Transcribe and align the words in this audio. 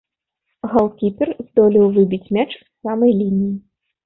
Галкіпер 0.71 1.29
здолеў 1.47 1.85
выбіць 1.99 2.31
мяч 2.39 2.47
з 2.63 2.89
самай 2.89 3.15
лініі. 3.21 3.53